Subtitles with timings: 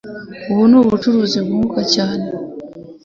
[0.51, 2.25] Ubu ni ubucuruzi bwunguka cyane.